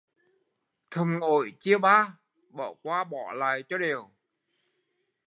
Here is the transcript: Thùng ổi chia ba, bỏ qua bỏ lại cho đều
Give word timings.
Thùng 0.91 1.19
ổi 1.21 1.53
chia 1.59 1.77
ba, 1.77 2.17
bỏ 2.49 2.73
qua 2.81 3.03
bỏ 3.03 3.31
lại 3.33 3.63
cho 3.69 3.77
đều 3.77 4.09